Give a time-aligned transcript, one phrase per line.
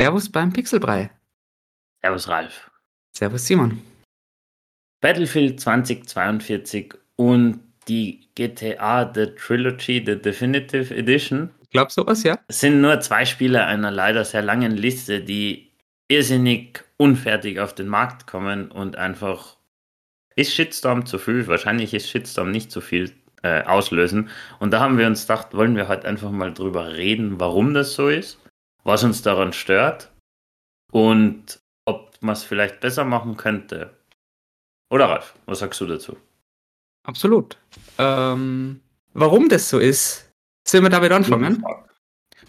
[0.00, 1.10] Servus beim Pixelbrei.
[2.02, 2.70] Servus Ralf.
[3.16, 3.82] Servus Simon.
[5.00, 11.50] Battlefield 2042 und die GTA The Trilogy, The Definitive Edition.
[11.62, 12.38] Ich glaube sowas, ja.
[12.48, 15.72] Sind nur zwei Spiele einer leider sehr langen Liste, die
[16.06, 19.56] irrsinnig unfertig auf den Markt kommen und einfach
[20.36, 23.10] ist Shitstorm zu viel, wahrscheinlich ist Shitstorm nicht zu viel
[23.42, 24.30] äh, auslösen.
[24.60, 27.94] Und da haben wir uns gedacht, wollen wir heute einfach mal drüber reden, warum das
[27.94, 28.38] so ist,
[28.84, 30.10] was uns daran stört
[30.92, 33.90] und ob man es vielleicht besser machen könnte.
[34.90, 36.16] Oder Ralf, was sagst du dazu?
[37.04, 37.56] Absolut.
[37.98, 38.80] Ähm,
[39.14, 40.30] warum das so ist,
[40.66, 41.64] sollen wir damit anfangen?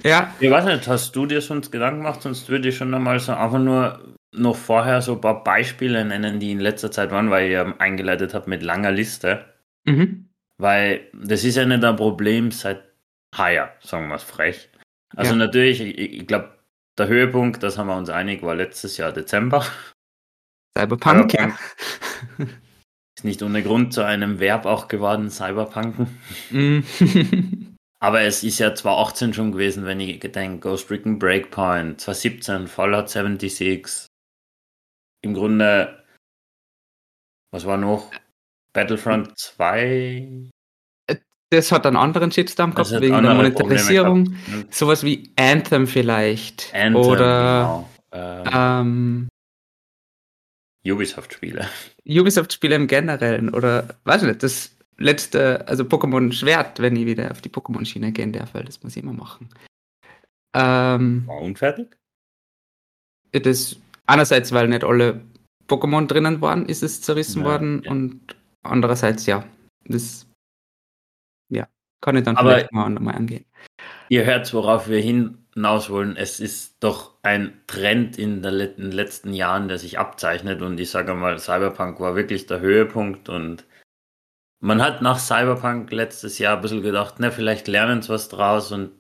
[0.03, 0.33] Ja.
[0.39, 3.33] Ich weiß nicht, hast du dir sonst Gedanken gemacht, sonst würde ich schon einmal so
[3.33, 7.47] einfach nur noch vorher so ein paar Beispiele nennen, die in letzter Zeit waren, weil
[7.47, 9.45] ich ja eingeleitet habe mit langer Liste.
[9.85, 10.29] Mhm.
[10.57, 12.83] Weil das ist ja nicht ein Problem seit
[13.37, 14.69] heuer, sagen wir es frech.
[15.15, 15.37] Also ja.
[15.37, 16.57] natürlich, ich, ich glaube,
[16.97, 19.65] der Höhepunkt, das haben wir uns einig, war letztes Jahr Dezember.
[20.77, 22.47] Cyberpunk, Cyberpunk ja.
[23.17, 26.07] Ist nicht ohne Grund zu einem Verb auch geworden, Cyberpunken.
[26.51, 26.79] Mm.
[28.01, 33.09] Aber es ist ja 2018 schon gewesen, wenn ich denke, Ghost Recon Breakpoint, 2017 Fallout
[33.09, 34.07] 76.
[35.21, 36.05] Im Grunde,
[37.51, 38.09] was war noch?
[38.71, 40.49] Battlefront 2?
[41.51, 44.35] Das hat einen anderen Shitstorm gehabt, wegen der Monetarisierung.
[44.69, 46.71] Sowas wie Anthem vielleicht.
[46.75, 48.49] Anthem, Oder genau.
[48.53, 49.29] ähm,
[50.85, 51.67] Ubisoft-Spiele.
[52.05, 53.49] Ubisoft-Spiele im Generellen.
[53.49, 58.31] Oder, weiß nicht, das letzte, also Pokémon Schwert, wenn ich wieder auf die Pokémon-Schiene gehen
[58.31, 59.49] darf, weil das muss ich immer machen.
[60.53, 61.97] Ähm, War unfertig?
[63.31, 65.21] Das, einerseits, weil nicht alle
[65.67, 67.91] Pokémon drinnen waren, ist es zerrissen ja, worden ja.
[67.91, 69.45] und andererseits, ja,
[69.85, 70.25] das
[71.49, 71.67] ja,
[72.01, 73.45] kann ich dann Aber vielleicht mal nochmal angehen.
[74.09, 76.15] Ihr hört, worauf wir hinaus wollen.
[76.15, 80.61] Es ist doch ein Trend in den letzten Jahren, der sich abzeichnet.
[80.61, 83.29] Und ich sage mal, Cyberpunk war wirklich der Höhepunkt.
[83.29, 83.65] Und
[84.61, 88.71] man hat nach Cyberpunk letztes Jahr ein bisschen gedacht, na, vielleicht lernen sie was draus.
[88.71, 88.91] Und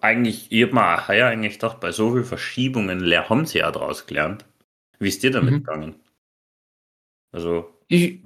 [0.00, 4.06] eigentlich, ich habe mir ja eigentlich gedacht, bei so vielen Verschiebungen haben sie ja draus
[4.06, 4.46] gelernt.
[4.98, 5.58] Wie ist dir damit mhm.
[5.58, 5.94] gegangen?
[7.32, 7.70] Also.
[7.88, 8.20] Ich,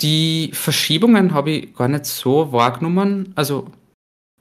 [0.00, 3.32] die Verschiebungen habe ich gar nicht so wahrgenommen.
[3.34, 3.70] Also,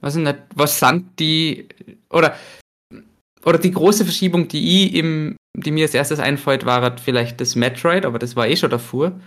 [0.02, 1.68] weiß ich nicht, was sind die,
[2.10, 2.36] oder,
[3.44, 7.56] oder die große Verschiebung, die ich im, die mir als erstes einfällt, war vielleicht das
[7.56, 9.20] Metroid, aber das war eh schon davor.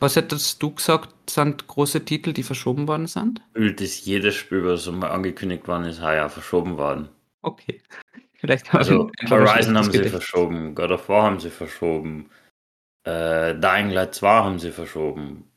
[0.00, 3.42] Was hättest du gesagt, sind große Titel, die verschoben worden sind?
[3.54, 7.08] Das jedes Spiel, was so mal angekündigt worden ist, ja verschoben worden.
[7.42, 7.82] Okay.
[8.40, 12.30] Vielleicht also Horizon haben sie verschoben, God of War haben sie verschoben,
[13.04, 15.49] äh, Dying Light 2 haben sie verschoben,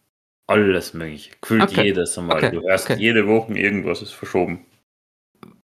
[0.48, 1.32] alles mögliche.
[1.42, 1.84] Gefühlt okay.
[1.84, 2.38] jedes einmal.
[2.38, 2.52] Okay.
[2.52, 3.00] Du hörst okay.
[3.00, 4.66] jede Woche irgendwas ist verschoben.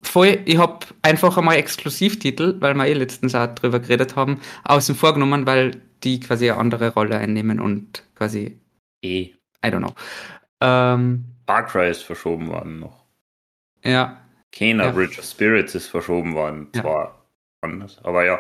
[0.02, 4.96] Voll, ich habe einfach einmal Exklusivtitel, weil wir eh letztens auch drüber geredet haben, außen
[4.96, 8.60] vorgenommen, weil die quasi eine andere Rolle einnehmen und quasi.
[9.02, 9.34] Eh.
[9.66, 9.94] I don't know.
[10.62, 13.06] Ähm, Far Cry ist verschoben worden noch.
[13.84, 14.22] Ja.
[14.52, 14.92] Kena ja.
[14.92, 16.70] Bridge of Spirits ist verschoben worden.
[16.76, 16.82] Ja.
[16.82, 17.26] Zwar
[17.62, 18.40] anders, aber ja.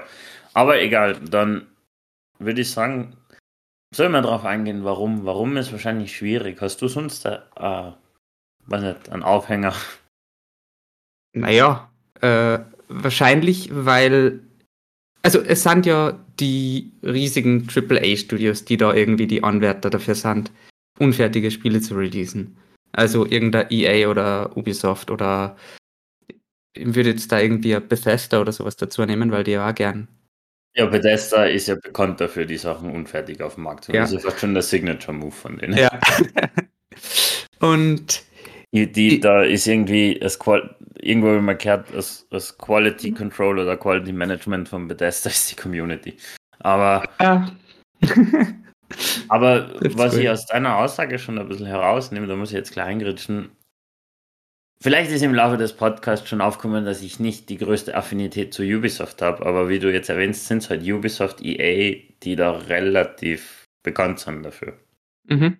[0.53, 1.67] Aber egal, dann
[2.39, 3.17] würde ich sagen,
[3.93, 5.25] Sollen wir darauf eingehen, warum?
[5.25, 6.61] Warum ist wahrscheinlich schwierig?
[6.61, 9.73] Hast du sonst äh, was nicht, einen Aufhänger?
[11.33, 11.91] Naja,
[12.21, 14.41] äh, wahrscheinlich, weil
[15.21, 20.51] also es sind ja die riesigen AAA-Studios, die da irgendwie die Anwärter dafür sind,
[20.97, 22.57] unfertige Spiele zu releasen.
[22.93, 25.57] Also irgendein EA oder Ubisoft oder
[26.73, 30.07] ich würde jetzt da irgendwie Bethesda oder sowas dazu nehmen, weil die ja auch gern
[30.75, 33.93] ja, Bethesda ist ja bekannt dafür, die Sachen unfertig auf dem Markt zu.
[33.93, 34.01] Ja.
[34.01, 35.77] Das ist fast schon der Signature-Move von denen.
[35.77, 35.89] Ja.
[37.59, 38.23] Und
[38.71, 43.77] die, die, da ist irgendwie das Qual irgendwo immer gehört, das, das Quality Control oder
[43.77, 46.17] Quality Management von Bethesda ist die Community.
[46.59, 47.49] Aber, ja.
[49.29, 50.19] aber was cool.
[50.21, 53.49] ich aus deiner Aussage schon ein bisschen herausnehme, da muss ich jetzt klein gritschen,
[54.81, 58.63] Vielleicht ist im Laufe des Podcasts schon aufgekommen, dass ich nicht die größte Affinität zu
[58.63, 63.65] Ubisoft habe, aber wie du jetzt erwähnst, sind es halt Ubisoft, EA, die da relativ
[63.83, 64.79] bekannt sind dafür.
[65.25, 65.57] Mhm.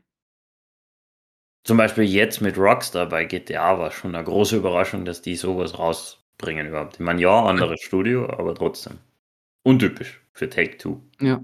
[1.65, 5.77] Zum Beispiel jetzt mit Rockstar bei GTA war schon eine große Überraschung, dass die sowas
[5.77, 6.95] rausbringen überhaupt.
[6.95, 8.99] Ich meine, ja, anderes Studio, aber trotzdem.
[9.63, 11.01] Untypisch für Take-Two.
[11.19, 11.43] Ja.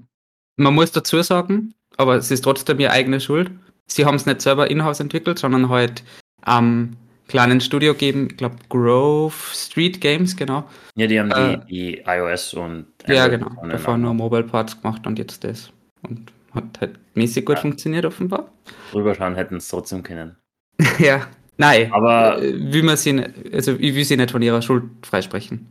[0.55, 3.51] Man muss dazu sagen, aber es ist trotzdem ihre eigene Schuld.
[3.87, 6.03] Sie haben es nicht selber in-house entwickelt, sondern halt
[6.47, 6.95] ähm,
[7.27, 10.63] kleinen Studio geben, ich glaube Grove Street Games, genau.
[10.95, 13.49] Ja, die haben äh, die, die, iOS und Android Ja, genau.
[13.67, 15.71] Davor nur Mobile Parts gemacht und jetzt das.
[16.01, 17.61] Und hat halt mäßig gut ja.
[17.61, 18.49] funktioniert offenbar.
[18.93, 20.37] Rüberschauen hätten es trotzdem können.
[20.99, 21.27] ja,
[21.57, 21.91] nein.
[21.91, 25.67] Aber äh, wie man sie, also ich will sie nicht von ihrer Schuld freisprechen.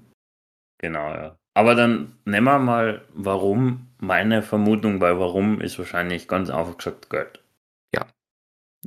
[0.79, 1.37] Genau, ja.
[1.55, 3.89] Aber dann nehmen wir mal, warum.
[4.01, 7.44] Meine Vermutung bei warum ist wahrscheinlich ganz einfach gesagt Geld.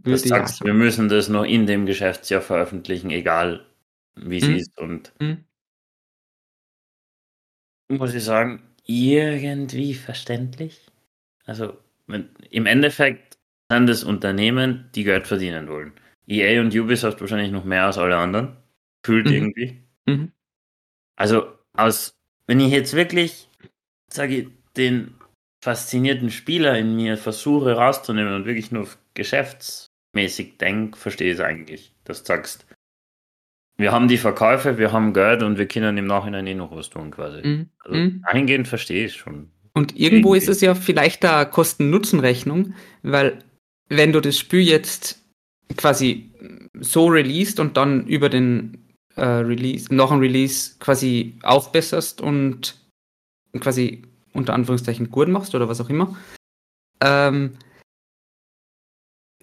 [0.06, 3.66] Ich sagst, wir müssen das noch in dem Geschäftsjahr veröffentlichen, egal
[4.16, 4.56] wie es Mhm.
[4.56, 4.78] ist.
[4.80, 5.46] Und sagen.
[7.90, 10.86] muss ich sagen, irgendwie verständlich.
[11.46, 11.78] Also
[12.50, 13.38] im Endeffekt
[13.72, 15.94] sind es Unternehmen, die Geld verdienen wollen.
[16.28, 18.58] EA und Ubisoft wahrscheinlich noch mehr als alle anderen.
[19.06, 19.34] Fühlt Mhm.
[19.34, 19.84] irgendwie.
[20.06, 20.32] Mhm.
[21.18, 22.12] Also aus,
[22.48, 23.50] wenn ich jetzt wirklich,
[24.12, 25.16] sage ich, den
[25.64, 28.88] faszinierten Spieler in mir versuche rauszunehmen und wirklich nur
[30.18, 32.66] geschäftsmäßig denke, verstehe ich es eigentlich, dass du sagst,
[33.78, 36.90] wir haben die Verkäufe, wir haben Geld und wir können im Nachhinein eh noch was
[36.90, 37.48] tun quasi.
[37.48, 37.70] Mhm.
[37.80, 38.22] Also Mhm.
[38.24, 39.52] eingehend verstehe ich schon.
[39.74, 40.38] Und irgendwo Irgendwie.
[40.38, 42.74] ist es ja vielleicht da Kosten-Nutzen-Rechnung,
[43.04, 43.44] weil
[43.90, 45.22] wenn du das Spiel jetzt
[45.78, 46.32] quasi
[46.80, 48.84] so released und dann über den
[49.16, 52.80] äh, Release, noch ein Release quasi aufbesserst und
[53.60, 54.04] quasi
[54.34, 56.16] unter Anführungszeichen gut machst oder was auch immer,
[57.02, 57.54] ähm,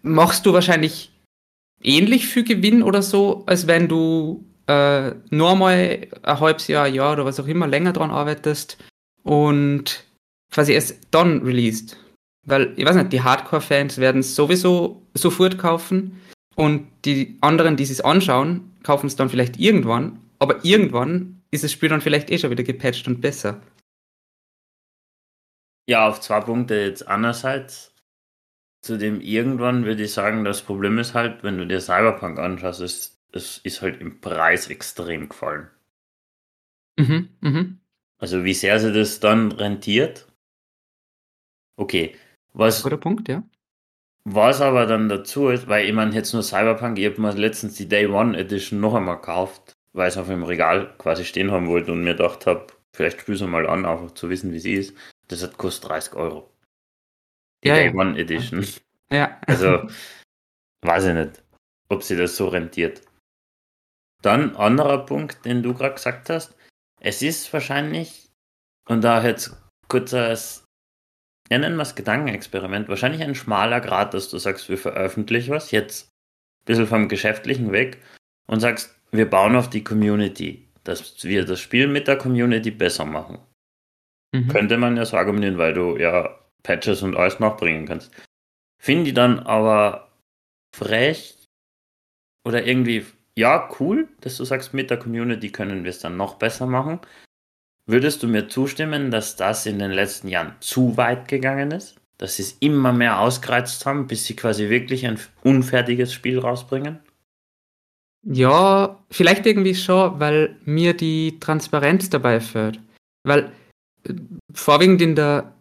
[0.04, 1.10] machst du wahrscheinlich
[1.82, 7.14] ähnlich viel Gewinn oder so, als wenn du äh, nur mal ein halbes Jahr, Jahr
[7.14, 8.78] oder was auch immer länger dran arbeitest
[9.22, 10.04] und
[10.50, 11.96] quasi erst dann released.
[12.46, 16.20] Weil, ich weiß nicht, die Hardcore-Fans werden es sowieso sofort kaufen
[16.54, 21.72] und die anderen, die es anschauen, kaufen es dann vielleicht irgendwann, aber irgendwann ist das
[21.72, 23.62] Spiel dann vielleicht eh schon wieder gepatcht und besser.
[25.88, 27.94] Ja, auf zwei Punkte jetzt einerseits.
[28.84, 32.82] Zu dem irgendwann würde ich sagen, das Problem ist halt, wenn du dir Cyberpunk anschaust,
[32.82, 35.70] es, es ist halt im Preis extrem gefallen.
[36.98, 37.81] Mhm, mhm.
[38.19, 40.31] Also wie sehr sie das dann rentiert.
[41.76, 42.14] Okay.
[42.52, 43.42] Was, Guter Punkt, ja.
[44.25, 47.76] was aber dann dazu ist, weil ich meine jetzt nur Cyberpunk, ich habe mir letztens
[47.76, 51.50] die Day One Edition noch einmal gekauft, weil ich es auf dem Regal quasi stehen
[51.52, 54.58] haben wollte und mir gedacht habe, vielleicht spiel sie mal an, einfach zu wissen, wie
[54.58, 54.94] sie ist.
[55.28, 56.53] Das hat kostet 30 Euro.
[57.64, 57.94] Die Ja, Day ja.
[57.94, 58.66] One Edition.
[59.11, 59.40] Ja.
[59.46, 59.88] Also,
[60.82, 61.43] weiß ich nicht,
[61.88, 63.02] ob sie das so rentiert.
[64.22, 66.56] Dann anderer Punkt, den du gerade gesagt hast.
[67.00, 68.31] Es ist wahrscheinlich,
[68.88, 69.56] und da jetzt
[69.88, 70.64] kurz als,
[71.50, 75.70] ja, nennen wir es Gedankenexperiment, wahrscheinlich ein schmaler Grad, dass du sagst, wir veröffentlichen was,
[75.70, 77.99] jetzt ein bisschen vom Geschäftlichen weg
[78.46, 83.05] und sagst, wir bauen auf die Community, dass wir das Spiel mit der Community besser
[83.05, 83.38] machen.
[84.34, 84.49] Mhm.
[84.49, 88.11] Könnte man ja so argumentieren, weil du ja Patches und alles nachbringen kannst.
[88.82, 90.11] Finde ich dann aber
[90.75, 91.37] frech
[92.44, 93.06] oder irgendwie,
[93.37, 97.00] ja, cool, dass du sagst, mit der Community können wir es dann noch besser machen.
[97.87, 101.96] Würdest du mir zustimmen, dass das in den letzten Jahren zu weit gegangen ist?
[102.19, 107.00] Dass sie es immer mehr ausgereizt haben, bis sie quasi wirklich ein unfertiges Spiel rausbringen?
[108.26, 112.81] Ja, vielleicht irgendwie schon, weil mir die Transparenz dabei fehlt.
[113.22, 113.52] Weil
[114.05, 114.14] äh,
[114.52, 115.52] vorwiegend in der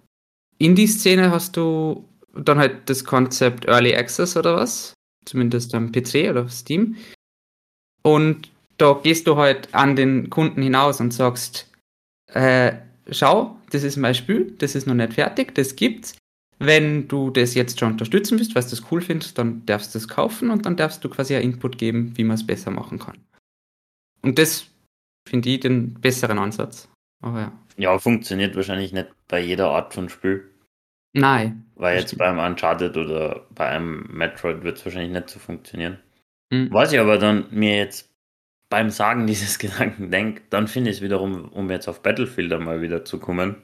[0.64, 4.94] Indie-Szene hast du dann halt das Konzept Early Access oder was,
[5.26, 6.96] zumindest am PC oder auf Steam.
[8.02, 11.70] Und da gehst du halt an den Kunden hinaus und sagst,
[12.28, 12.74] äh,
[13.10, 16.18] schau, das ist mein Spiel, das ist noch nicht fertig, das gibt's.
[16.60, 20.00] Wenn du das jetzt schon unterstützen willst, weil du das cool findest, dann darfst du
[20.00, 23.00] es kaufen und dann darfst du quasi einen Input geben, wie man es besser machen
[23.00, 23.18] kann.
[24.22, 24.68] Und das
[25.28, 26.88] finde ich den besseren Ansatz.
[27.22, 27.52] Aber ja.
[27.78, 30.53] Ja, funktioniert wahrscheinlich nicht bei jeder Art von Spiel.
[31.14, 31.66] Nein.
[31.76, 36.00] Weil jetzt beim Uncharted oder bei einem Metroid wird es wahrscheinlich nicht so funktionieren.
[36.52, 36.70] Hm.
[36.72, 38.10] Was ich aber dann mir jetzt
[38.70, 42.82] beim Sagen dieses Gedanken denke, dann finde ich es wiederum, um jetzt auf Battlefield einmal
[42.82, 43.58] wieder zu kommen,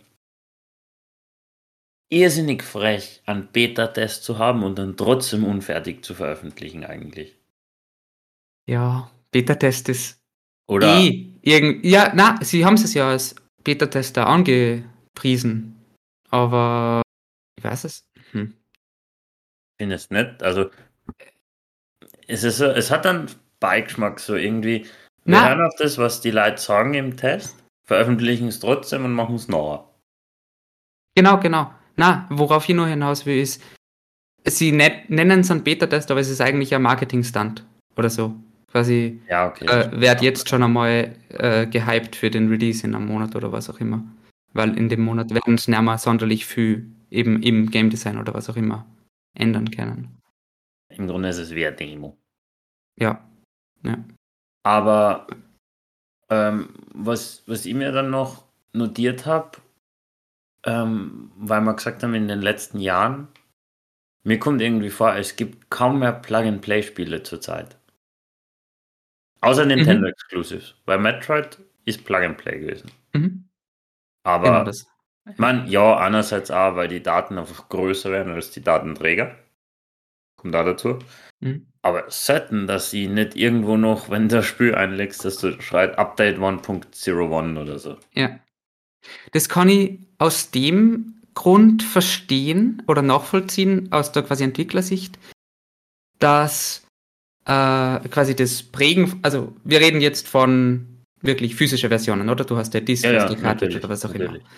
[2.09, 7.35] irrsinnig frech, einen Beta-Test zu haben und dann trotzdem unfertig zu veröffentlichen eigentlich.
[8.67, 10.19] Ja, Beta-Test ist
[10.67, 11.85] Oder eh irgend.
[11.85, 15.75] Ja, na, sie haben es ja als Beta-Tester angepriesen.
[16.29, 17.01] Aber
[17.59, 18.05] ich weiß es.
[18.31, 18.53] Hm.
[19.77, 20.41] finde es nicht.
[20.41, 20.69] Also
[22.27, 24.85] es, ist so, es hat einen Beigeschmack so irgendwie.
[25.25, 25.49] Wir Na.
[25.49, 29.49] hören auf das, was die Leute sagen im Test, veröffentlichen es trotzdem und machen es
[29.49, 29.85] nachher.
[31.15, 31.73] Genau, genau.
[31.97, 33.61] Na, worauf ich nur hinaus will, ist,
[34.45, 37.65] sie nennen es einen Beta-Test, aber es ist eigentlich ein Marketing-Stunt
[37.97, 38.35] oder so.
[38.71, 39.65] Quasi Ja, okay.
[39.65, 43.69] äh, wird jetzt schon einmal äh, gehypt für den Release in einem Monat oder was
[43.69, 44.01] auch immer.
[44.53, 48.33] Weil in dem Monat werden es nicht mehr sonderlich viel eben im Game Design oder
[48.33, 48.85] was auch immer
[49.33, 50.19] ändern können.
[50.89, 52.17] Im Grunde ist es wie eine Demo.
[52.99, 53.23] Ja.
[53.83, 54.03] Ja.
[54.63, 55.27] Aber
[56.29, 59.57] ähm, was, was ich mir dann noch notiert habe,
[60.65, 63.29] ähm, weil wir gesagt haben, in den letzten Jahren,
[64.23, 67.77] mir kommt irgendwie vor, es gibt kaum mehr Plug-and-Play-Spiele zurzeit.
[69.41, 70.75] Außer Nintendo Exclusives.
[70.85, 72.91] Bei Metroid ist Plug and Play gewesen.
[73.13, 73.47] Mhm.
[74.23, 74.85] Aber Genau das.
[75.37, 79.35] Man, ja, einerseits auch, weil die Daten einfach größer werden als die Datenträger.
[80.37, 80.99] Kommt da dazu.
[81.39, 81.67] Mhm.
[81.81, 85.97] Aber selten, dass sie nicht irgendwo noch, wenn du das Spiel einlegst, dass du schreibst
[85.97, 87.97] Update 1.01 oder so.
[88.13, 88.39] Ja.
[89.31, 95.17] Das kann ich aus dem Grund verstehen oder nachvollziehen, aus der quasi Entwicklersicht,
[96.19, 96.85] dass
[97.45, 100.85] äh, quasi das Prägen, also wir reden jetzt von
[101.21, 102.43] wirklich physischer Versionen, oder?
[102.43, 104.41] Du hast der Disk, Ja, ja, natürlich, oder was auch natürlich.
[104.41, 104.49] immer.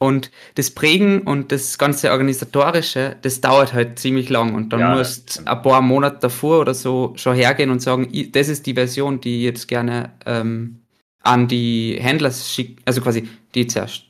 [0.00, 4.94] Und das Prägen und das ganze Organisatorische, das dauert halt ziemlich lang und dann Ja,
[4.96, 8.74] das musst ein paar Monate davor oder so schon hergehen und sagen, das ist die
[8.74, 10.82] Version, die ich jetzt gerne ähm,
[11.24, 14.04] an die Händler schicken, also quasi die zuerst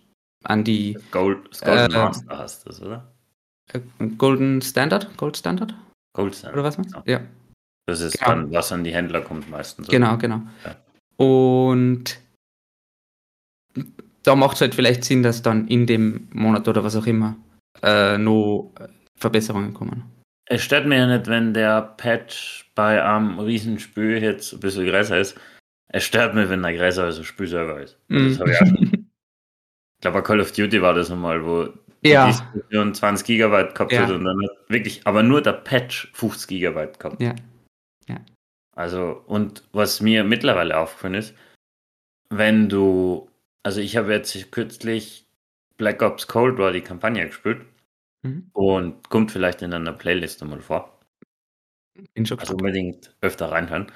[0.44, 3.10] an die Gold, das Golden Äh, Master hast du das, oder?
[3.72, 3.80] äh,
[4.18, 5.74] Golden Standard, Gold Standard
[6.14, 6.54] Gold Standard.
[6.54, 6.86] oder was man?
[6.90, 7.02] Ja.
[7.06, 7.20] Ja,
[7.86, 8.28] Das ist Genau.
[8.30, 9.88] dann, was an die Händler kommt meistens.
[9.88, 9.98] oder?
[9.98, 10.42] genau, genau.
[10.66, 10.76] Ja.
[11.16, 12.20] Und
[14.22, 17.36] da macht es halt vielleicht Sinn, dass dann in dem Monat oder was auch immer
[17.82, 18.72] äh, noch
[19.16, 20.04] Verbesserungen kommen.
[20.46, 25.18] Es stört mir ja nicht, wenn der Patch bei einem Riesenspiel jetzt ein bisschen größer
[25.18, 25.38] ist.
[25.88, 27.98] Es stört mir, wenn der größer als ein Spiel selber ist.
[28.08, 28.28] Mhm.
[28.30, 28.76] Das hab ich, auch schon.
[28.92, 31.68] ich glaube, bei Call of Duty war das einmal, wo
[32.02, 32.26] Ja.
[32.26, 34.02] die Diskussion 20 Gigabyte gehabt Ja.
[34.02, 37.20] hat und dann wirklich, aber nur der Patch 50 Gigabyte gehabt.
[37.22, 37.34] Ja.
[38.76, 41.34] Also, und was mir mittlerweile aufgefallen ist,
[42.30, 43.28] wenn du,
[43.68, 45.26] also ich habe jetzt kürzlich
[45.76, 47.66] Black Ops Cold War die Kampagne gespielt
[48.22, 48.48] Mhm.
[48.54, 50.98] und kommt vielleicht in einer Playlist einmal vor.
[52.38, 53.92] Also unbedingt öfter reinhören.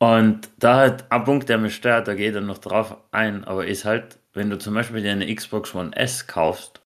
[0.00, 3.66] Und da halt ein Punkt, der mich stört, da geht er noch drauf ein, aber
[3.66, 6.80] ist halt, wenn du zum Beispiel dir eine Xbox One S kaufst,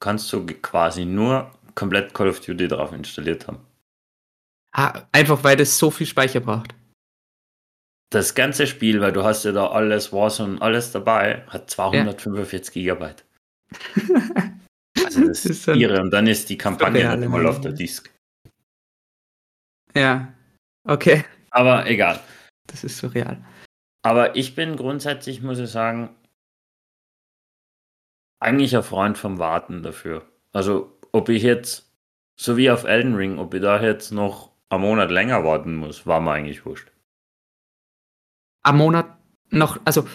[0.00, 3.60] kannst du quasi nur komplett Call of Duty drauf installiert haben.
[4.72, 6.74] Ah, einfach weil das so viel Speicher braucht.
[8.10, 13.24] Das ganze Spiel, weil du hast ja da alles, Warzone, alles dabei, hat 245 Gigabyte.
[15.04, 16.00] Also das Das ist irre.
[16.00, 18.12] Und dann ist die Kampagne surreale nicht einmal auf der Disk.
[19.94, 20.34] Ja.
[20.84, 21.24] Okay.
[21.50, 22.20] Aber egal.
[22.66, 23.44] Das ist surreal.
[24.02, 26.14] Aber ich bin grundsätzlich, muss ich sagen,
[28.40, 30.26] eigentlich ein Freund vom Warten dafür.
[30.52, 31.90] Also, ob ich jetzt,
[32.38, 36.06] so wie auf Elden Ring, ob ich da jetzt noch einen Monat länger warten muss,
[36.06, 36.90] war mir eigentlich wurscht.
[38.68, 39.16] Am Monat
[39.50, 40.06] noch, also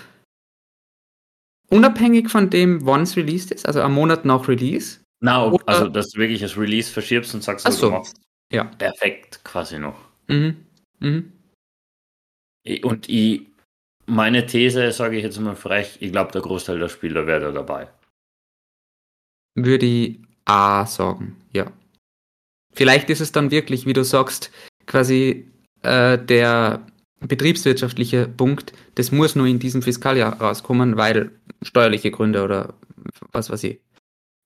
[1.69, 4.99] unabhängig von dem, wann es released ist, also am Monat nach Release.
[5.21, 8.15] Na, Oder- also, dass du wirklich das Release verschiebst und sagst, so, du machst
[8.51, 8.65] Ja.
[8.65, 9.99] perfekt quasi noch.
[10.27, 10.65] Mhm.
[10.99, 11.33] Mhm.
[12.83, 13.47] Und ich,
[14.05, 17.51] meine These, sage ich jetzt mal frech, ich glaube, der Großteil der Spieler wäre da
[17.51, 17.87] dabei.
[19.55, 21.71] Würde ich A sagen, ja.
[22.75, 24.51] Vielleicht ist es dann wirklich, wie du sagst,
[24.85, 25.49] quasi
[25.81, 26.85] äh, der
[27.27, 32.73] betriebswirtschaftliche Punkt, das muss nur in diesem Fiskaljahr rauskommen, weil steuerliche Gründe oder
[33.31, 33.79] was weiß ich.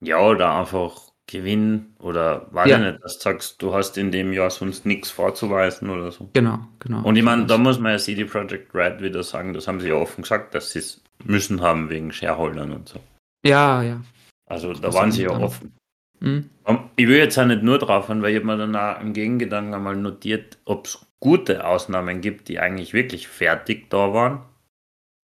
[0.03, 2.77] Ja, oder einfach Gewinn oder weiß Ja.
[2.77, 6.29] ich nicht, dass du sagst, du hast in dem Jahr sonst nichts vorzuweisen oder so.
[6.33, 7.03] Genau, genau.
[7.03, 9.89] Und ich meine, da muss man ja CD Projekt Red wieder sagen, das haben sie
[9.89, 12.99] ja offen gesagt, dass sie es müssen haben wegen Shareholdern und so.
[13.45, 14.01] ja, ja.
[14.49, 15.73] Also da Das waren sie ja offen.
[16.19, 16.49] Mhm.
[16.95, 19.13] Ich will jetzt auch nicht nur drauf haben, weil ich habe mir dann auch im
[19.13, 24.43] Gegengedanken einmal notiert, ob es gute Ausnahmen gibt, die eigentlich wirklich fertig da waren.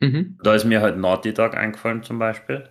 [0.01, 0.39] Mhm.
[0.43, 2.69] Da ist mir halt Naughty Dog eingefallen zum Beispiel.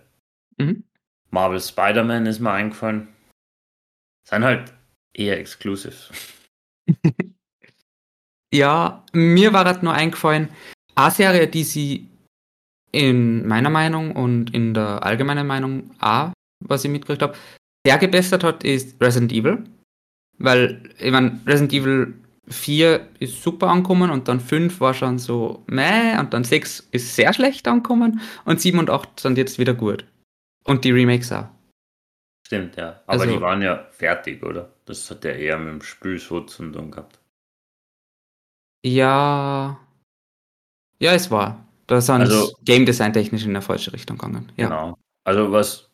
[0.58, 0.84] Mhm.
[1.30, 3.08] Marvel Spider-Man ist mir eingefallen.
[4.28, 4.72] Sind halt
[5.14, 6.10] eher Exclusives.
[8.54, 10.50] Ja, mir war gerade nur eingefallen,
[10.94, 12.10] eine Serie, die sie
[12.92, 17.34] in meiner Meinung und in der allgemeinen Meinung auch, was ich mitgekriegt habe,
[17.86, 19.64] sehr gebessert hat, ist Resident Evil.
[20.38, 22.14] Weil, ich meine, Resident Evil
[22.48, 27.14] 4 ist super angekommen und dann 5 war schon so meh und dann 6 ist
[27.14, 30.04] sehr schlecht angekommen und 7 und 8 sind jetzt wieder gut.
[30.64, 31.48] Und die Remakes auch.
[32.46, 33.00] Stimmt, ja.
[33.06, 34.72] Aber Also- die waren ja fertig, oder?
[34.84, 37.20] Das hat er eher mit dem Spiel so zu tun gehabt.
[38.84, 39.78] Ja.
[40.98, 41.64] Ja, es war.
[41.86, 44.50] Da sind Also- Game Design technisch in der falsche Richtung gegangen.
[44.56, 44.66] Ja.
[44.68, 44.98] Genau.
[45.24, 45.88] Also was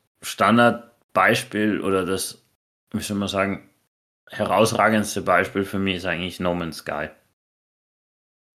[1.11, 2.45] Standardbeispiel oder das,
[2.93, 3.69] wie soll man sagen,
[4.31, 7.09] herausragendste Beispiel für mich ist eigentlich No Man's Sky.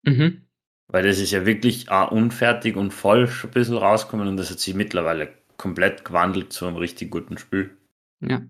[0.04, 0.42] Mhm.
[0.88, 4.50] Weil das ist ja wirklich auch unfertig und voll schon ein bisschen rausgekommen und das
[4.50, 7.76] hat sich mittlerweile komplett gewandelt zu einem richtig guten Spiel.
[8.20, 8.42] Ja.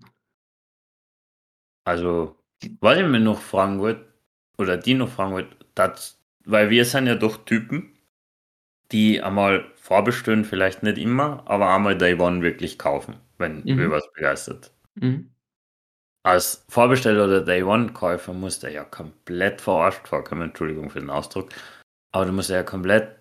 [1.85, 2.35] Also,
[2.79, 4.13] was ich mir noch fragen wollte,
[4.57, 7.97] oder die noch fragen wollte, das, weil wir sind ja doch Typen,
[8.91, 13.77] die einmal vorbestellen, vielleicht nicht immer, aber einmal Day One wirklich kaufen, wenn Mhm.
[13.77, 14.71] wir was begeistert.
[14.95, 15.29] Mhm.
[16.23, 21.49] Als Vorbesteller oder Day One-Käufer musst du ja komplett verarscht vorkommen, Entschuldigung für den Ausdruck,
[22.11, 23.15] aber du musst ja komplett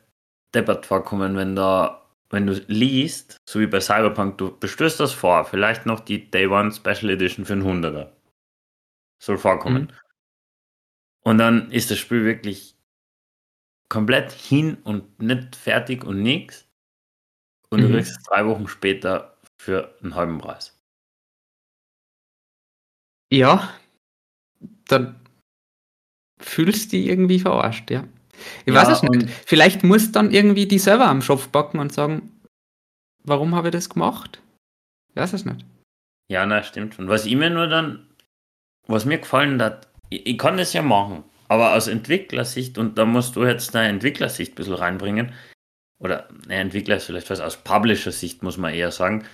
[0.54, 5.44] deppert vorkommen, wenn da, wenn du liest, so wie bei Cyberpunk, du bestößt das vor,
[5.44, 8.16] vielleicht noch die Day One Special Edition für einen Hunderter.
[9.22, 9.82] Soll vorkommen.
[9.82, 9.88] Mhm.
[11.24, 12.73] Und dann ist das Spiel wirklich
[13.88, 16.66] komplett hin und nicht fertig und nichts.
[17.70, 17.88] Und mhm.
[17.88, 20.78] du kriegst es drei Wochen später für einen halben Preis.
[23.32, 23.74] Ja,
[24.86, 25.18] dann
[26.40, 28.06] fühlst du dich irgendwie verarscht, ja.
[28.64, 29.30] Ich ja, weiß es nicht.
[29.46, 32.32] Vielleicht muss dann irgendwie die Server am Schopf backen und sagen,
[33.22, 34.40] warum habe ich das gemacht?
[35.10, 35.64] Ich weiß es nicht.
[36.28, 37.08] Ja, na, stimmt schon.
[37.08, 38.08] Was ich mir nur dann,
[38.86, 43.04] was mir gefallen hat, ich, ich kann das ja machen, aber aus Entwicklersicht, und da
[43.04, 45.32] musst du jetzt deine Entwicklersicht ein bisschen reinbringen,
[45.98, 49.24] oder ne, Entwickler ist vielleicht was aus Publisher-Sicht, muss man eher sagen.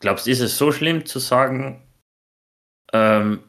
[0.00, 1.82] Glaubst du, ist es so schlimm zu sagen,
[2.92, 3.40] ähm,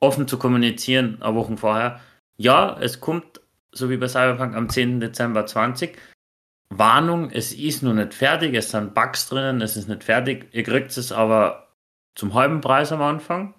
[0.00, 2.00] offen zu kommunizieren, eine Woche vorher,
[2.36, 3.40] ja, es kommt,
[3.72, 5.00] so wie bei Cyberpunk am 10.
[5.00, 5.96] Dezember 20,
[6.70, 10.62] Warnung, es ist noch nicht fertig, es sind Bugs drinnen, es ist nicht fertig, ihr
[10.62, 11.68] kriegt es aber
[12.14, 13.54] zum halben Preis am Anfang.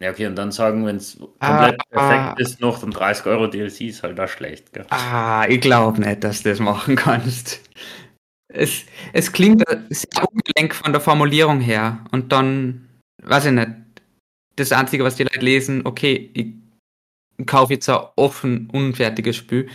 [0.00, 3.26] Ja, okay, und dann sagen, wenn es komplett ah, perfekt ah, ist, noch um 30
[3.26, 4.72] Euro DLC ist halt da schlecht.
[4.72, 4.86] Gell?
[4.88, 7.60] Ah, ich glaube nicht, dass du das machen kannst.
[8.48, 12.02] Es, es klingt sehr ungelenk von der Formulierung her.
[12.12, 12.88] Und dann,
[13.22, 13.70] weiß ich nicht,
[14.56, 19.68] das Einzige, was die Leute lesen, okay, ich kaufe jetzt ein offen, unfertiges Spiel,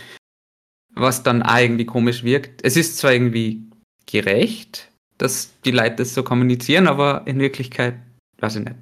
[0.92, 2.64] was dann auch irgendwie komisch wirkt.
[2.64, 3.62] Es ist zwar irgendwie
[4.06, 7.94] gerecht, dass die Leute das so kommunizieren, aber in Wirklichkeit,
[8.40, 8.76] weiß ich nicht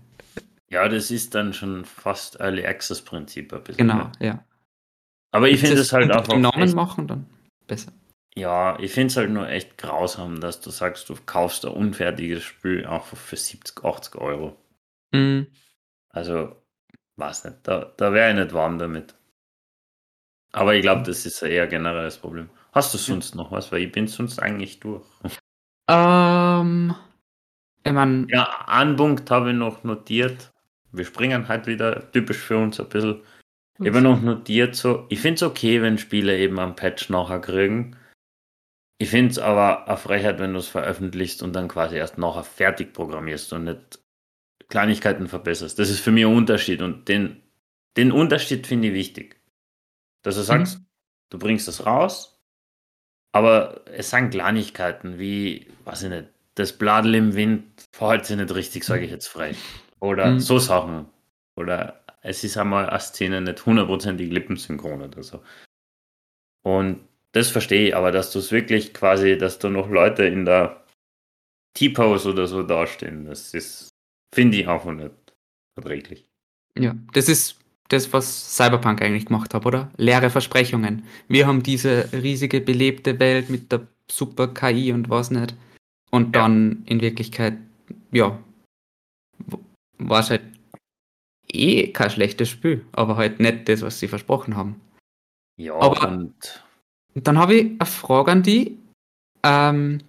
[0.75, 3.87] ja, das ist dann schon fast Early Access Prinzip ein bisschen.
[3.87, 4.45] Genau, ja.
[5.31, 6.37] Aber ich finde es halt einfach.
[6.37, 7.27] Namen echt, machen, dann
[7.69, 7.93] besser.
[8.35, 12.43] Ja, ich finde es halt nur echt grausam, dass du sagst, du kaufst ein unfertiges
[12.43, 14.57] Spiel einfach für 70, 80 Euro.
[15.13, 15.47] Mhm.
[16.09, 16.57] Also,
[17.17, 19.15] weiß nicht, da, da wäre ich nicht warm damit.
[20.51, 22.51] Aber ich glaube, das ist ein eher generelles Problem.
[22.73, 23.37] Hast du sonst ja.
[23.37, 23.71] noch was?
[23.71, 25.05] Weil ich bin sonst eigentlich durch.
[25.89, 26.97] Ähm,
[27.85, 30.51] ich mein, ja, einen Punkt habe ich noch notiert
[30.97, 33.23] wir springen halt wieder typisch für uns ein bisschen.
[33.81, 37.41] Ich habe noch notiert so, ich finde es okay, wenn Spiele eben am Patch nachher
[37.41, 37.97] kriegen.
[38.99, 42.45] Ich finde es aber eine Frechheit, wenn du es veröffentlichst und dann quasi erst nachher
[42.45, 43.99] fertig programmierst und nicht
[44.69, 45.79] Kleinigkeiten verbesserst.
[45.79, 47.43] Das ist für mich ein Unterschied und den,
[47.97, 49.41] den Unterschied finde ich wichtig.
[50.23, 50.47] Dass du mhm.
[50.47, 50.87] sagst, mhm.
[51.31, 52.41] du bringst das raus,
[53.33, 58.55] aber es sind Kleinigkeiten wie, weiß ich nicht, das Bladel im Wind verhält sich nicht
[58.55, 59.57] richtig, sage ich jetzt frei.
[60.05, 60.41] Oder mhm.
[60.41, 61.07] so Sachen.
[61.57, 65.41] Oder es ist einmal eine Szene nicht hundertprozentig lippensynchron oder so.
[66.63, 67.01] Und
[67.33, 70.85] das verstehe ich, aber dass du es wirklich quasi, dass da noch Leute in der
[71.75, 73.89] T-Pose oder so dastehen, das ist,
[74.35, 75.15] finde ich einfach nicht
[75.75, 76.29] verträglich.
[76.79, 79.91] Ja, das ist das, was Cyberpunk eigentlich gemacht hat, oder?
[79.97, 81.05] Leere Versprechungen.
[81.29, 85.55] Wir haben diese riesige belebte Welt mit der super KI und was nicht.
[86.11, 86.93] Und dann ja.
[86.93, 87.57] in Wirklichkeit,
[88.13, 88.39] ja,
[89.99, 90.43] war es halt
[91.49, 94.81] eh kein schlechtes Spiel, aber halt nicht das, was sie versprochen haben.
[95.57, 96.35] Ja, aber und
[97.15, 98.79] dann habe ich eine Frage an die.
[99.45, 100.01] Ähm,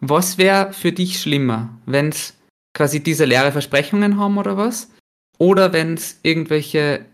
[0.00, 2.36] was wäre für dich schlimmer, wenn es
[2.74, 4.90] quasi diese leere Versprechungen haben oder was?
[5.38, 7.06] Oder wenn es irgendwelche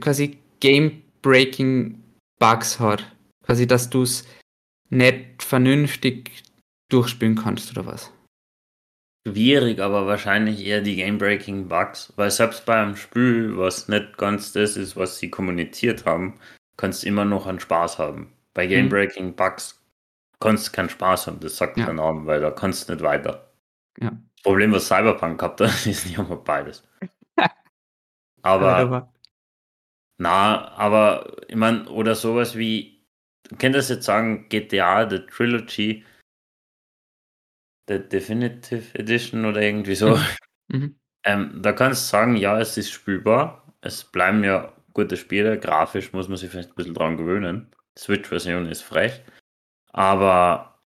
[0.00, 2.02] quasi Game-Breaking
[2.40, 3.04] Bugs hat?
[3.44, 4.26] Quasi, dass du es
[4.90, 6.42] nicht vernünftig
[6.90, 8.10] durchspielen kannst oder was?
[9.26, 14.52] Schwierig, aber wahrscheinlich eher die Game-Breaking Bugs, weil selbst bei einem Spiel, was nicht ganz
[14.52, 16.38] das ist, was sie kommuniziert haben,
[16.76, 18.32] kannst du immer noch einen Spaß haben.
[18.52, 19.36] Bei Game-Breaking mhm.
[19.36, 19.82] Bugs
[20.40, 21.86] kannst du keinen Spaß haben, das sagt ja.
[21.86, 23.50] der Name, weil da kannst du nicht weiter.
[23.98, 24.10] Ja.
[24.10, 26.86] Das Problem, was Cyberpunk gehabt hat, ist nicht immer beides.
[28.42, 29.10] aber,
[30.18, 33.04] na, aber ich meine, oder sowas wie,
[33.48, 36.04] du könntest jetzt sagen, GTA, The Trilogy,
[37.88, 40.16] The Definitive Edition oder irgendwie so.
[40.68, 40.78] Mhm.
[40.78, 40.96] mhm.
[41.26, 43.74] Ähm, da kannst du sagen, ja, es ist spielbar.
[43.80, 45.58] Es bleiben ja gute Spiele.
[45.58, 47.74] Grafisch muss man sich vielleicht ein bisschen dran gewöhnen.
[47.98, 49.22] Switch-Version ist frech.
[49.92, 50.82] Aber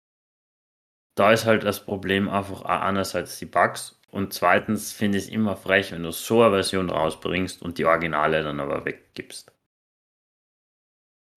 [1.16, 5.56] da ist halt das Problem einfach einerseits die Bugs und zweitens finde ich es immer
[5.56, 9.52] frech, wenn du so eine Version rausbringst und die Originale dann aber weggibst.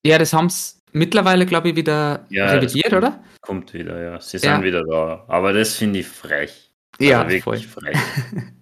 [0.04, 3.22] Ja, das haben sie mittlerweile, glaube ich, wieder ja, revidiert, oder?
[3.40, 4.20] Kommt wieder, ja.
[4.20, 4.62] Sie sind ja.
[4.62, 5.24] wieder da.
[5.28, 6.70] Aber das finde ich frech.
[6.98, 7.82] Also ja, wirklich voll.
[7.82, 7.96] frech.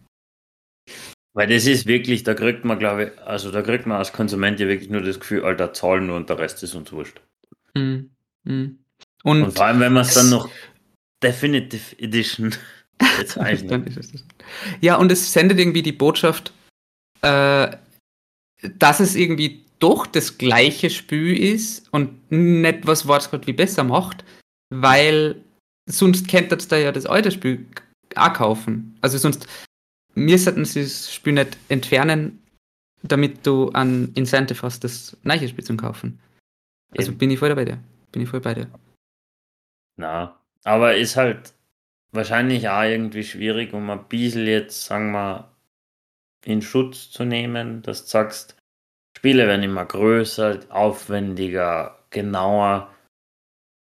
[1.34, 4.60] Weil das ist wirklich, da kriegt man, glaube ich, also da kriegt man als Konsument
[4.60, 7.20] ja wirklich nur das Gefühl, Alter, zahlen nur und der Rest ist uns wurscht.
[7.74, 8.10] Mm,
[8.44, 8.78] mm.
[9.24, 10.48] Und, und, vor allem, wenn man es dann noch
[11.22, 12.54] Definitive Edition
[13.18, 13.90] bezeichnet.
[14.80, 16.52] ja, und es sendet irgendwie die Botschaft,
[17.22, 17.76] äh,
[18.78, 23.52] dass es irgendwie doch das gleiche Spiel ist und nicht was war es gerade wie
[23.52, 24.24] besser macht,
[24.70, 25.44] weil
[25.86, 27.66] sonst könntet ihr da ja das alte Spiel
[28.16, 28.96] auch kaufen.
[29.02, 29.46] Also sonst
[30.14, 32.42] müssten sie das Spiel nicht entfernen,
[33.02, 36.18] damit du ein Incentive hast, das neue Spiel zu kaufen.
[36.96, 37.18] Also Eben.
[37.18, 37.78] bin ich voll bei dir.
[38.10, 38.70] Bin ich voll bei dir.
[39.96, 41.52] Na, aber ist halt
[42.10, 45.52] wahrscheinlich auch irgendwie schwierig, um ein bisschen jetzt, sagen wir,
[46.46, 48.56] in Schutz zu nehmen, dass du sagst,
[49.24, 52.94] Spiele werden immer größer, aufwendiger, genauer.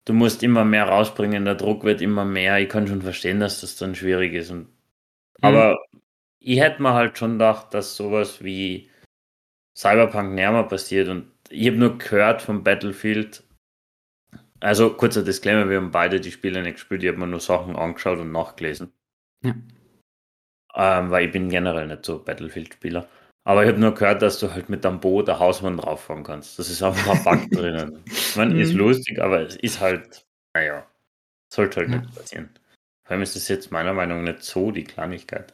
[0.04, 2.58] Du musst immer mehr rausbringen, der Druck wird immer mehr.
[2.58, 4.50] Ich kann schon verstehen, dass das dann schwierig ist.
[4.50, 4.66] Und,
[5.40, 5.78] aber
[6.40, 8.90] ich hätte mir halt schon gedacht, dass sowas wie
[9.76, 11.08] Cyberpunk näher mal passiert.
[11.08, 13.44] Und ich habe nur gehört vom Battlefield,
[14.58, 17.76] also kurzer Disclaimer, wir haben beide die Spiele nicht gespielt, ich habe mir nur Sachen
[17.76, 18.92] angeschaut und nachgelesen.
[19.44, 19.54] Ja.
[20.74, 23.06] Ähm, weil ich bin generell nicht so Battlefield-Spieler.
[23.48, 26.58] Aber ich habe nur gehört, dass du halt mit einem Boot der Hausmann drauffahren kannst.
[26.58, 28.02] Das ist einfach ein Bug drinnen.
[28.04, 28.78] Ich meine, ist Mhm.
[28.80, 30.86] lustig, aber es ist halt, naja,
[31.50, 31.96] sollte halt Ja.
[32.02, 32.50] nicht passieren.
[33.04, 35.50] Vor allem ist das jetzt meiner Meinung nach nicht so die Kleinigkeit.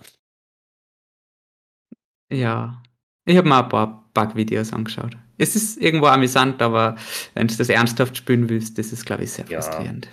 [2.33, 2.83] Ja.
[3.27, 5.17] Ich habe mir ein paar Bug-Videos angeschaut.
[5.39, 6.97] Es ist irgendwo amüsant, aber
[7.35, 9.63] wenn du das ernsthaft spielen willst, das ist, glaube ich, sehr Ja.
[9.63, 10.09] frustrierend.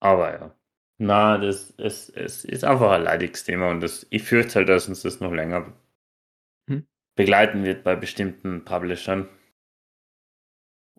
[0.00, 0.54] Aber ja.
[0.98, 4.86] Na, das es, es ist einfach ein leidiges Thema und das, ich fürchte halt, dass
[4.86, 5.72] uns das noch länger.
[7.14, 9.28] Begleiten wird bei bestimmten Publishern.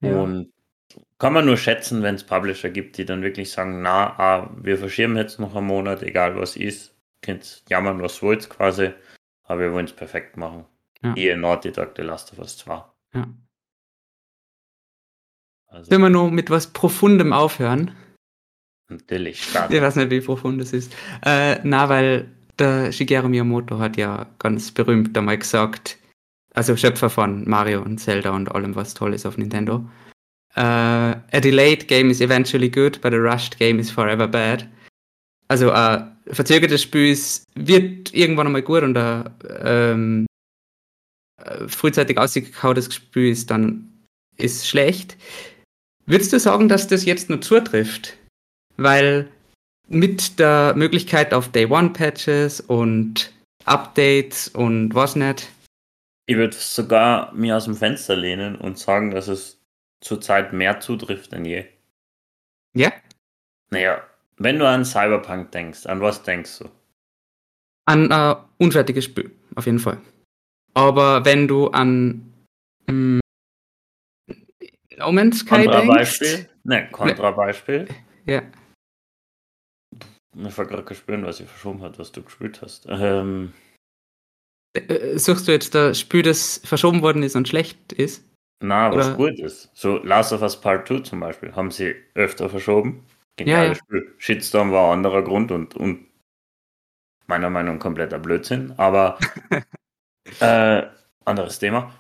[0.02, 0.22] Ja.
[0.22, 0.54] Und
[1.18, 4.78] kann man nur schätzen, wenn es Publisher gibt, die dann wirklich sagen, na, ah, wir
[4.78, 6.96] verschieben jetzt noch einen Monat, egal was ist.
[7.22, 8.92] Könnt jammern, was wollt quasi,
[9.44, 10.66] aber wir wollen es perfekt machen.
[11.02, 11.16] Ja.
[11.16, 12.84] Ihr Naughty Dog The Last of Us 2.
[13.14, 13.28] Ja.
[15.68, 17.96] Also Wenn wir nur mit was Profundem aufhören,
[18.90, 19.72] natürlich stark.
[19.72, 20.94] ich weiß nicht, wie profund das ist.
[21.26, 25.98] Äh, na, weil der Shigeru Miyamoto hat ja ganz berühmt einmal gesagt,
[26.54, 29.84] also Schöpfer von Mario und Zelda und allem, was toll ist auf Nintendo.
[30.56, 34.68] Äh, a delayed game is eventually good, but a rushed game is forever bad.
[35.48, 37.18] Also ein verzögertes Spiel
[37.56, 40.26] wird irgendwann einmal gut und ein ähm,
[41.44, 43.90] äh, frühzeitig ausgekautes Spiel ist dann
[44.38, 45.18] ist schlecht.
[46.06, 48.18] Würdest du sagen, dass das jetzt nur zutrifft?
[48.78, 49.30] Weil
[49.88, 53.32] mit der Möglichkeit auf Day One Patches und
[53.66, 55.50] Updates und was nicht.
[56.26, 59.62] Ich würde sogar mir aus dem Fenster lehnen und sagen, dass es
[60.02, 61.66] zurzeit mehr zutrifft denn je.
[62.74, 62.94] Ja?
[63.70, 64.02] Naja,
[64.38, 66.70] wenn du an Cyberpunk denkst, an was denkst du?
[67.86, 70.00] An ein unfertiges Spiel, auf jeden Fall.
[70.74, 72.34] Aber wenn du an
[72.88, 73.20] mm,
[74.98, 75.72] No Man's Sky denkst.
[75.72, 76.50] Kontrabeispiel?
[76.64, 77.88] Ne, Kontrabeispiel.
[78.26, 78.44] Ja.
[80.36, 82.88] Mir fällt gerade gespüren, was ich verschoben hat, was du gespielt hast.
[82.90, 83.63] Ähm, Äh,
[85.16, 88.26] Suchst du jetzt das Spiel, das verschoben worden ist und schlecht ist?
[88.60, 89.70] na, was Oder- gut ist.
[89.74, 93.06] So Last of Us Part 2 zum Beispiel, haben sie öfter verschoben.
[93.36, 94.16] Geniales Ja, Spiel.
[94.18, 96.08] Shitstorm war ein anderer Grund und, und
[97.28, 99.20] meiner Meinung nach kompletter Blödsinn, aber
[100.40, 100.84] äh,
[101.26, 101.94] anderes Thema.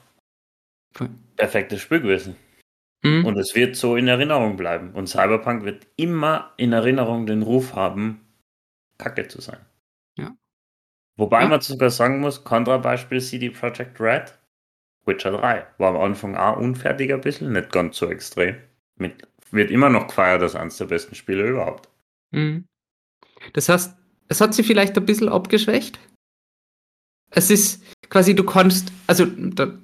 [1.35, 2.35] Perfektes Spiel gewesen.
[3.03, 3.25] Hm?
[3.25, 4.91] Und es wird so in Erinnerung bleiben.
[4.93, 8.21] Und Cyberpunk wird immer in Erinnerung den Ruf haben,
[8.97, 9.59] kacke zu sein.
[10.17, 10.33] Ja.
[11.17, 11.47] Wobei Ja.
[11.49, 14.37] man sogar sagen muss, Kontrabeispiel CD Projekt Red,
[15.05, 18.55] Witcher 3, war am Anfang auch unfertig ein bisschen, nicht ganz so extrem.
[18.95, 21.89] Mit, wird immer noch gefeiert als eines der besten Spiele überhaupt.
[22.31, 22.65] Mhm.
[23.53, 23.95] Das heißt,
[24.29, 25.99] es hat sie vielleicht ein bisschen abgeschwächt.
[27.29, 29.77] Es ist quasi, du kannst, also der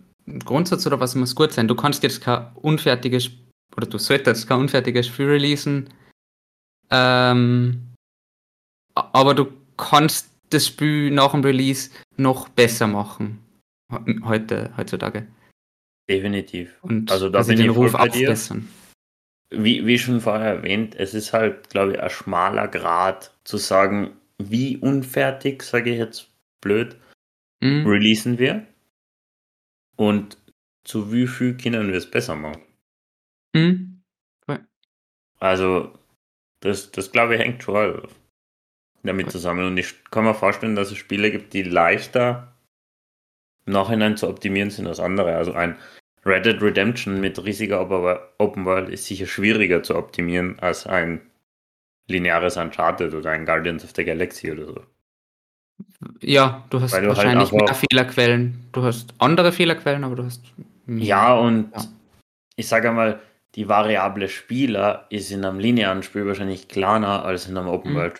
[0.45, 3.29] Grundsatz oder was muss gut sein, du kannst jetzt kein unfertiges,
[3.75, 5.89] oder du solltest kein unfertiges Spiel releasen,
[6.91, 7.93] ähm,
[8.95, 13.39] aber du kannst das Spiel nach dem Release noch besser machen.
[13.91, 15.27] he- Heute, heutzutage.
[16.09, 16.77] Definitiv.
[16.83, 18.67] Und Also da bin den ich Ruf aufbessern.
[19.51, 24.15] Wie, wie schon vorher erwähnt, es ist halt, glaube ich, ein schmaler Grad zu sagen,
[24.37, 26.31] wie unfertig, sage ich jetzt
[26.61, 26.95] blöd,
[27.61, 27.85] Mhm.
[27.87, 28.65] releasen wir
[29.97, 30.37] und
[30.85, 32.61] zu wie viel können wir es besser machen.
[33.55, 34.01] Mhm.
[35.41, 35.97] Also,
[36.61, 38.07] das, das glaube ich hängt schon
[39.03, 39.65] damit zusammen.
[39.65, 42.53] Und ich kann mir vorstellen, dass es Spiele gibt, die leichter
[43.65, 45.35] im Nachhinein zu optimieren sind als andere.
[45.35, 45.77] Also ein
[46.25, 47.81] Red Dead Redemption mit riesiger
[48.39, 51.21] Open- World ist sicher schwieriger zu optimieren als ein
[52.07, 54.83] lineares Uncharted oder ein Guardians of the Galaxy oder so.
[56.21, 58.65] Ja, du hast du halt wahrscheinlich mehr einfach- Fehlerquellen.
[58.73, 60.43] Du hast andere Fehlerquellen, aber du hast.
[60.85, 61.05] mehr.
[61.05, 61.83] Ja, und Ja.
[62.55, 63.19] ich sage einmal,
[63.55, 67.95] die Variable Spieler ist in einem linearen Spiel wahrscheinlich kleiner als in einem Open Mhm.
[67.95, 68.19] World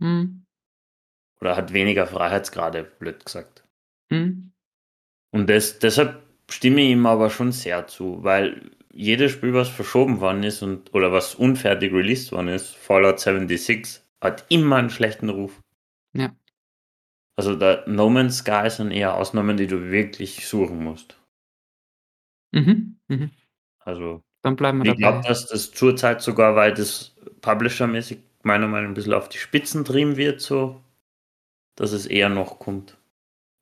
[0.00, 0.44] Hm,
[1.40, 3.64] oder hat weniger Freiheitsgrade, blöd gesagt.
[4.10, 4.52] hm.
[5.32, 10.20] Und das, deshalb stimme ich ihm aber schon sehr zu, weil jedes Spiel, was verschoben
[10.20, 15.28] worden ist und oder was unfertig released worden ist, Fallout 76, hat immer einen schlechten
[15.28, 15.60] Ruf.
[16.14, 16.34] Ja.
[17.36, 21.16] Also der No Man's Sky sind eher Ausnahmen, die du wirklich suchen musst.
[22.52, 22.98] Mhm.
[23.08, 23.30] Mhm.
[23.80, 28.84] Also Dann bleiben wir ich glaube, dass das zurzeit sogar, weil das Publisher-mäßig meiner Meinung
[28.84, 30.82] nach ein bisschen auf die Spitzen trieben wird, so,
[31.76, 32.96] dass es eher noch kommt.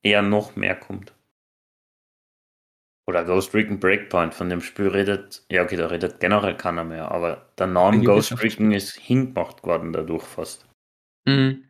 [0.03, 1.13] Eher noch mehr kommt.
[3.07, 7.09] Oder Ghost Recon Breakpoint, von dem Spiel redet, ja okay, da redet generell keiner mehr,
[7.09, 10.67] aber der Name Ein Ghost Recon ist hingemacht worden dadurch fast.
[11.25, 11.65] Mhm.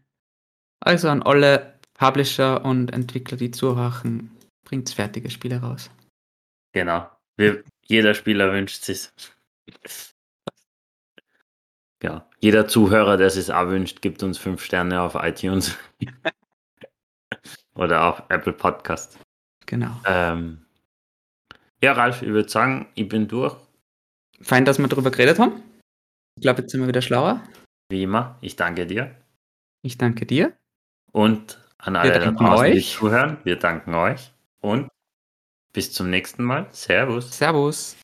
[0.82, 4.32] Also an alle Publisher und Entwickler, die zuhören,
[4.66, 5.90] bringt's fertige Spiele raus.
[6.74, 7.10] Genau.
[7.38, 9.14] Wir, jeder Spieler wünscht es.
[12.02, 15.78] Ja, jeder Zuhörer, der es auch wünscht, gibt uns fünf Sterne auf iTunes
[17.76, 19.20] oder auf Apple Podcast.
[19.66, 19.92] Genau.
[20.06, 20.66] Ähm,
[21.82, 23.56] ja, Ralf, ich würde sagen, ich bin durch.
[24.42, 25.62] Fein, dass wir darüber geredet haben.
[26.36, 27.42] Ich glaube, jetzt sind wir wieder schlauer.
[27.90, 29.16] Wie immer, ich danke dir.
[29.82, 30.54] Ich danke dir.
[31.12, 32.94] Und an alle da draußen, die euch.
[32.94, 34.32] zuhören, wir danken euch.
[34.62, 34.90] Und
[35.74, 36.68] bis zum nächsten Mal.
[36.72, 37.38] Servus.
[37.38, 37.98] Servus.